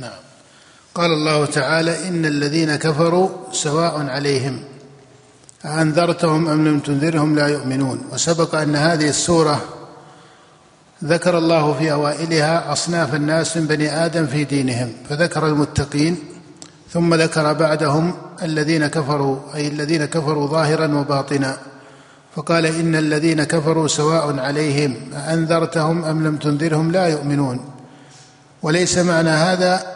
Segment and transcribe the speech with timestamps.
[0.00, 0.20] نعم.
[0.94, 4.62] قال الله تعالى إن الذين كفروا سواء عليهم
[5.64, 8.00] أأنذرتهم أم لم تنذرهم لا يؤمنون.
[8.12, 9.60] وسبق أن هذه السورة
[11.04, 16.16] ذكر الله في أوائلها أصناف الناس من بني آدم في دينهم فذكر المتقين
[16.92, 21.56] ثم ذكر بعدهم الذين كفروا أي الذين كفروا ظاهرا وباطنا.
[22.36, 27.69] فقال إن الذين كفروا سواء عليهم أأنذرتهم أم لم تنذرهم لا يؤمنون.
[28.62, 29.86] وليس معنى هذا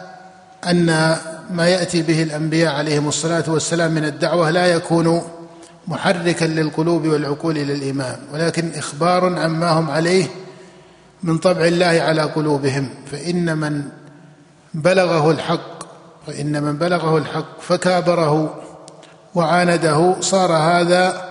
[0.69, 1.17] أن
[1.51, 5.21] ما يأتي به الأنبياء عليهم الصلاة والسلام من الدعوة لا يكون
[5.87, 10.25] محركا للقلوب والعقول إلى الايمان ولكن إخبار عما هم عليه
[11.23, 12.89] من طبع الله على قلوبهم.
[13.11, 13.83] فإن من
[14.73, 15.83] بلغه الحق
[16.27, 18.61] فإن من بلغه الحق فكابره
[19.35, 21.29] وعانده صار هذا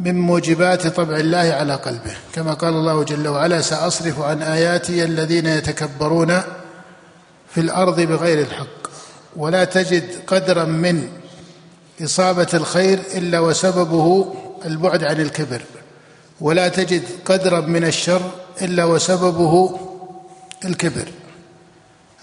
[0.00, 2.12] من موجبات طبع الله على قلبه.
[2.34, 6.40] كما قال الله جل وعلا سأصرف عن آياتي الذين يتكبرون
[7.54, 8.82] في الأرض بغير الحق
[9.36, 11.08] ولا تجد قدرا من
[12.04, 14.34] إصابة الخير إلا وسببه
[14.66, 15.62] البعد عن الكبر
[16.40, 18.22] ولا تجد قدرا من الشر
[18.62, 19.78] إلا وسببه
[20.64, 21.08] الكبر.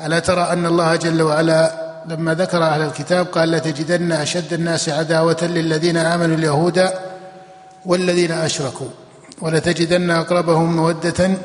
[0.01, 5.37] ألا ترى أن الله جل وعلا لما ذكر أهل الكتاب قال لتجدن أشد الناس عداوة
[5.41, 6.89] للذين آمنوا اليهود
[7.85, 8.89] والذين أشركوا
[9.41, 11.37] ولتجدن أقربهم مودة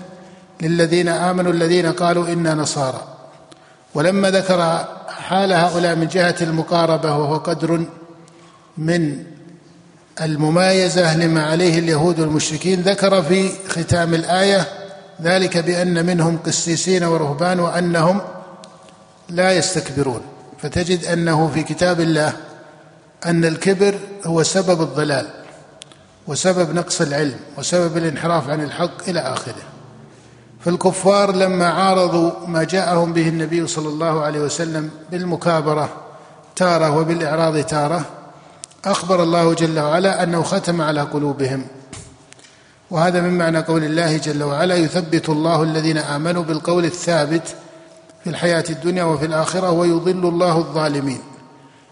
[0.61, 3.14] للذين آمنوا الذين قالوا إنا نصارى.
[3.95, 7.85] ولما ذكر حال هؤلاء من جهة المقاربة وهو قدر
[8.79, 9.25] من
[10.21, 14.67] الممايزة لما عليه اليهود والمشركين ذكر في ختام الآية
[15.23, 18.21] ذلك بأن منهم قسيسين ورهبان وأنهم
[19.29, 20.21] لا يستكبرون.
[20.59, 22.33] فتجد أنه في كتاب الله
[23.27, 25.27] أن الكبر هو سبب الضلال
[26.27, 29.74] وسبب نقص العلم وسبب الانحراف عن الحق إلى آخره.
[30.65, 35.89] فالكفار لما عارضوا ما جاءهم به النبي صلى الله عليه وسلم بالمكابرة
[36.57, 38.05] تارة وبالإعراض تارة
[38.85, 41.67] أخبر الله جل وعلا أنه ختم على قلوبهم.
[42.91, 47.57] وهذا من معنى قول الله جل وعلا يثبت الله الذين آمنوا بالقول الثابت
[48.25, 51.21] في الحياة الدنيا وفي الآخرة ويضل الله الظالمين.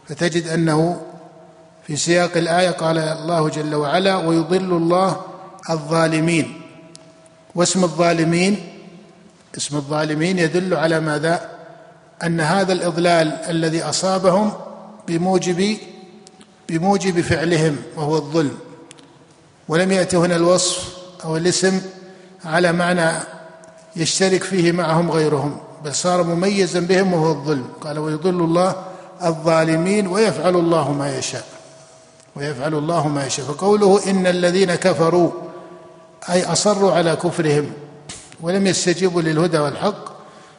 [0.09, 1.01] فتجد أنه
[1.87, 5.17] في سياق الآية قال الله جل وعلا ويضل الله
[5.71, 6.62] الظالمين.
[7.55, 8.69] واسم الظالمين
[9.57, 11.51] اسم الظالمين يدل على ماذا؟
[12.25, 14.53] أن هذا الإضلال الذي أصابهم
[15.09, 15.77] بموجب
[16.69, 18.59] بموجب فعلهم وهو الظلم.
[19.69, 21.81] ولم يأتي هنا الوصف أو الاسم
[22.45, 23.11] على معنى
[23.97, 27.69] يشترك فيه معهم غيرهم بل صار مميزا بهم وهو الظلم.
[27.81, 28.77] قال ويضل الله
[29.25, 31.45] الظالمين ويفعل الله ما يشاء
[32.37, 33.47] ويفعل الله ما يشاء.
[33.47, 35.31] فقوله إن الذين كفروا
[36.31, 37.73] أي أصروا على كفرهم
[38.41, 40.13] ولم يستجيبوا للهدى والحق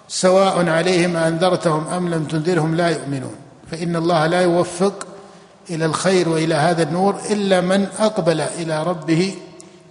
[0.08, 3.36] سواء عليهم أنذرتهم أم لم تنذرهم لا يؤمنون.
[3.72, 5.08] فإن الله لا يوفق
[5.70, 9.36] إلى الخير وإلى هذا النور إلا من أقبل إلى ربه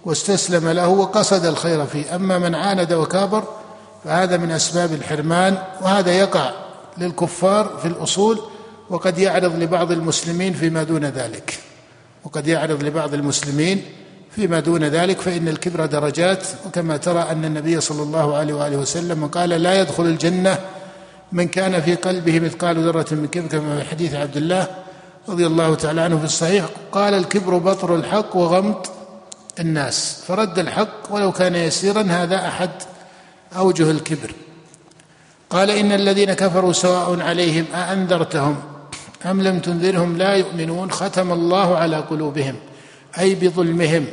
[0.05, 2.15] واستسلم له وقصد الخير فيه.
[2.15, 3.43] أما من عاند وكابر
[4.03, 6.51] فهذا من أسباب الحرمان وهذا يقع
[6.97, 8.39] للكفار في الأصول
[8.89, 11.59] وقد يعرض لبعض المسلمين فيما دون ذلك.
[12.23, 13.85] وقد يعرض لبعض المسلمين
[14.35, 19.27] فيما دون ذلك فإن الكبر درجات وكما ترى أن النبي صلى الله عليه وآله وسلم
[19.27, 20.59] قال لا يدخل الجنة
[21.31, 24.67] من كان في قلبه مثقال ذرة من كبر كما في حديث عبد الله
[25.29, 26.65] رضي الله تعالى عنه في الصحيح.
[26.91, 28.91] قال الكبر بطر الحق وغمط
[29.59, 30.23] الناس.
[30.27, 32.69] فرد الحق ولو كان يسيرا هذا أحد
[33.57, 34.31] أوجه الكبر.
[35.49, 38.55] قال إن الذين كفروا سواء عليهم أأنذرتهم
[39.25, 42.55] أم لم تنذرهم لا يؤمنون ختم الله على قلوبهم
[43.19, 44.05] أي بظلمهم.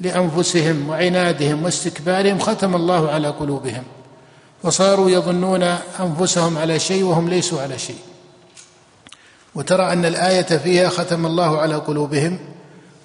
[0.00, 3.82] لأنفسهم وعنادهم واستكبارهم ختم الله على قلوبهم
[4.62, 5.62] وصاروا يظنون
[6.00, 7.98] أنفسهم على شيء وهم ليسوا على شيء.
[9.54, 12.38] وترى أن الآية فيها ختم الله على قلوبهم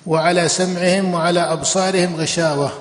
[0.05, 2.71] وعلى سمعهم وعلى أبصارهم غشاوة.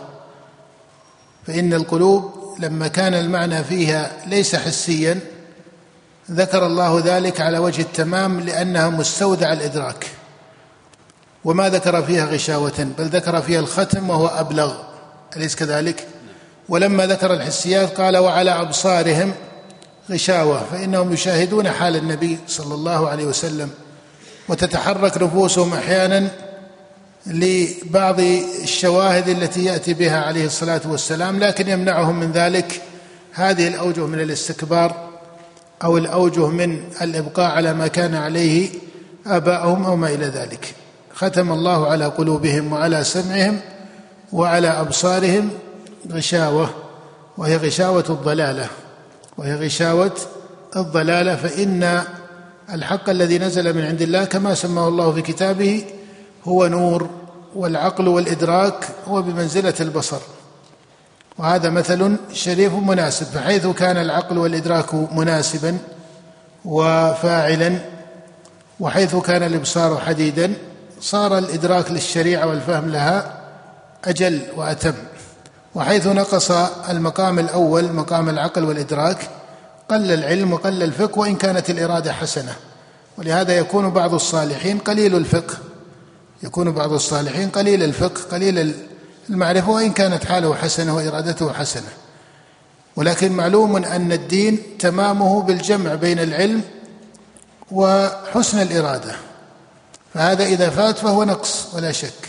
[1.47, 5.21] فإن القلوب لما كان المعنى فيها ليس حسيا
[6.31, 10.07] ذكر الله ذلك على وجه التمام لأنها مستودع الإدراك.
[11.47, 14.75] وما ذكر فيها غشاوة بل ذكر فيها الختم وهو أبلغ.
[15.37, 16.07] أليس كذلك؟
[16.69, 19.33] ولما ذكر الحسيات قال وعلى أبصارهم
[20.11, 23.71] غشاوة فإنهم يشاهدون حال النبي صلى الله عليه وسلم
[24.49, 26.29] وتتحرك نفوسهم أحيانا
[27.27, 28.21] لبعض
[28.63, 32.83] الشواهد التي يأتي بها عليه الصلاة والسلام لكن يمنعهم من ذلك.
[33.33, 35.09] هذه الأوجه من الاستكبار
[35.85, 38.71] أو الأوجه من الإبقاء على ما كان عليه
[39.27, 40.75] آباؤهم أو ما إلى ذلك.
[41.17, 43.61] ختم الله على قلوبهم وعلى سمعهم
[44.33, 45.51] وعلى أبصارهم
[46.13, 46.71] غشاوة
[47.39, 48.67] وهي غشاوة الضلالة
[49.39, 50.13] وهي غشاوة
[50.77, 52.03] الضلالة فإن
[52.73, 55.85] الحق الذي نزل من عند الله كما سماه الله في كتابه
[56.45, 57.11] هو نور
[57.55, 60.21] والعقل والإدراك هو بمنزله البصر.
[61.39, 65.79] وهذا مثل شريف مناسب فحيث كان العقل والإدراك مناسبا
[66.65, 67.79] وفاعلا
[68.81, 70.55] وحيث كان الإبصار حديدا
[71.07, 73.41] صار الإدراك للشريعة والفهم لها
[74.05, 74.95] أجل وأتم.
[75.75, 76.51] وحيث نقص
[76.91, 79.31] المقام الأول مقام العقل والإدراك
[79.89, 82.57] قل العلم وقل الفقه وإن كانت الإرادة حسنة.
[83.19, 85.55] ولهذا يكون بعض الصالحين قليل الفقه.
[86.43, 88.75] يكون بعض الصالحين قليل الفقه قليل
[89.31, 91.89] المعرفة وإن كانت حاله حسنة وإرادته حسنة.
[92.97, 96.63] ولكن معلوم أن الدين تمامه بالجمع بين العلم
[97.71, 99.13] وحسن الإرادة.
[100.17, 102.29] فهذا إذا فات فهو نقص ولا شك.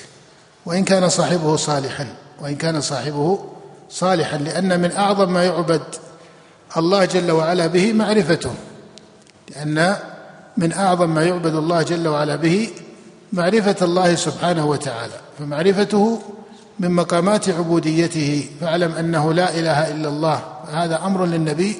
[0.66, 2.07] وإن كان صاحبه صالحا
[2.42, 3.39] وإن كان صاحبه
[3.89, 5.81] صالحا لأن من أعظم ما يعبد
[6.78, 8.51] الله جل وعلا به معرفته.
[9.56, 9.95] لأن
[10.57, 12.69] من أعظم ما يعبد الله جل وعلا به
[13.34, 15.19] معرفة الله سبحانه وتعالى.
[15.39, 16.19] فمعرفته
[16.80, 18.50] من مقامات عبوديته.
[18.62, 20.44] فاعلم أنه لا إله إلا الله.
[20.72, 21.80] هذا أمر للنبي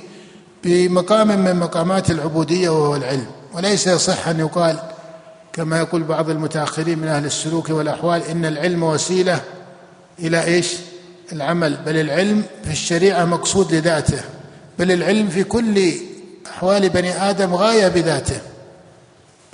[0.64, 3.28] بمقام من مقامات العبودية وهو العلم.
[3.54, 4.80] وليس يصح ان يقال
[5.58, 9.42] كما يقول بعض المتأخرين من أهل السلوك والأحوال إن العلم وسيلة
[10.20, 10.76] إلى إيش؟
[11.32, 11.78] العمل.
[11.86, 14.20] بل العلم في الشريعة مقصود لذاته.
[14.80, 15.92] بل العلم في كل
[16.50, 18.40] أحوال بني آدم غاية بذاته.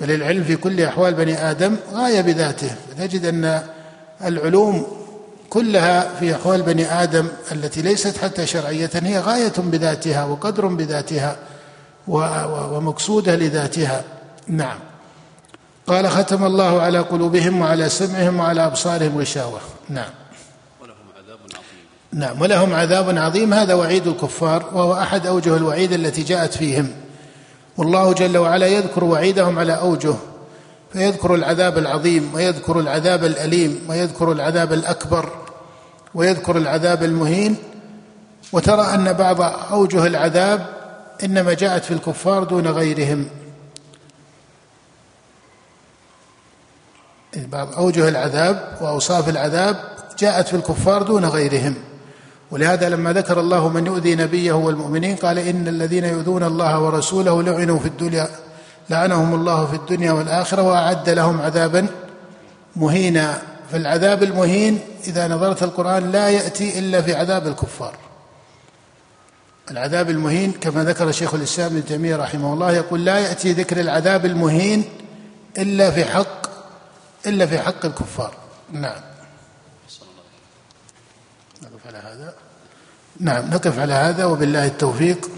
[0.00, 2.70] بل العلم في كل أحوال بني آدم غاية بذاته.
[2.90, 3.62] فتجد أن
[4.24, 4.86] العلوم
[5.50, 11.36] كلها في أحوال بني آدم التي ليست حتى شرعية هي غاية بذاتها وقدر بذاتها
[12.08, 14.04] ومقصودة لذاتها.
[14.48, 14.78] نعم.
[15.86, 19.60] قال ختم الله على قلوبهم وعلى سمعهم وعلى أبصارهم غشاوة.
[19.88, 20.10] نعم.
[20.80, 22.40] ولهم عذاب عظيم نعم.
[22.40, 23.54] ولهم عذاب عظيم.
[23.54, 26.90] هذا وعيد الكفار وهو أحد أوجه الوعيد التي جاءت فيهم.
[27.76, 30.14] والله جل وعلا يذكر وعيدهم على أوجه
[30.92, 35.28] فيذكر العذاب العظيم ويذكر العذاب الأليم ويذكر العذاب الأكبر
[36.14, 37.56] ويذكر العذاب المهين.
[38.52, 39.40] وترى أن بعض
[39.72, 40.66] أوجه العذاب
[41.24, 43.28] إنما جاءت في الكفار دون غيرهم.
[47.54, 49.76] بعض أوجه العذاب وأوصاف العذاب
[50.18, 51.74] جاءت في الكفار دون غيرهم.
[52.50, 57.78] ولهذا لما ذكر الله من يؤذي نبيه والمؤمنين قال إن الذين يؤذون الله ورسوله لعنوا
[57.78, 58.28] في الدنيا
[58.90, 61.86] لعنهم الله في الدنيا والآخرة وأعد لهم عذابا
[62.76, 63.38] مهينا.
[63.72, 67.94] فالعذاب المهين إذا نظرت القرآن لا يأتي إلا في عذاب الكفار.
[69.70, 74.26] العذاب المهين كما ذكر شيخ الإسلام ابن تيمية رحمه الله يقول لا يأتي ذكر العذاب
[74.26, 74.84] المهين
[75.58, 76.43] إلا في حق
[77.26, 78.34] إلا في حق الكفار.
[78.72, 79.00] نعم.
[81.62, 82.34] نقف على هذا.
[83.20, 85.30] نعم نقف على هذا وبالله التوفيق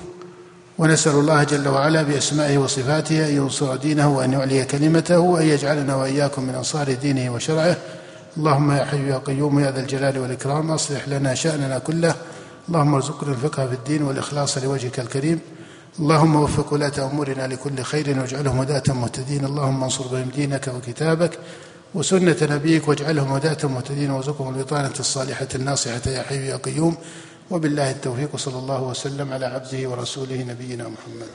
[0.79, 6.43] ونسأل الله جل وعلا بأسمائه وصفاته أن ينصر دينه وأن يعلي كلمته وأن يجعلنا وإياكم
[6.43, 7.77] من أنصار دينه وشرعه.
[8.37, 12.15] اللهم يا حي يا قيوم يا ذا الجلال والإكرام أصلح لنا شأننا كله.
[12.69, 15.41] اللهم ارزقنا الفقه في الدين والإخلاص لوجهك الكريم.
[15.99, 19.45] اللهم وفق ولاة أمورنا لكل خير واجعلهم هداة مهتدين.
[19.45, 21.39] اللهم انصر بهم دينك وكتابك.
[21.97, 26.97] وسنة نبيك واجعلهم هداة مهتدين وارزقهم البطانة الصالحة الناصحة يا حي يا قيوم.
[27.51, 31.29] وبالله التوفيق صلى الله وسلم على عبده ورسوله نبينا محمد.